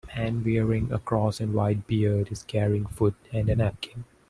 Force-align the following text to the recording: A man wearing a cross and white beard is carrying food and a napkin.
A 0.15 0.17
man 0.17 0.43
wearing 0.43 0.91
a 0.91 0.97
cross 0.97 1.39
and 1.39 1.53
white 1.53 1.85
beard 1.85 2.31
is 2.31 2.41
carrying 2.41 2.87
food 2.87 3.13
and 3.31 3.47
a 3.51 3.55
napkin. 3.55 4.03